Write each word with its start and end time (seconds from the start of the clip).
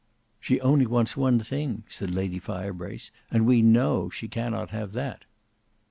"She 0.39 0.59
only 0.61 0.87
wants 0.87 1.15
one 1.15 1.39
thing," 1.39 1.83
said 1.87 2.09
Lady 2.09 2.39
Firebrace, 2.39 3.11
"and 3.29 3.45
we 3.45 3.61
know 3.61 4.09
she 4.09 4.27
cannot 4.27 4.71
have 4.71 4.93
that." 4.93 5.25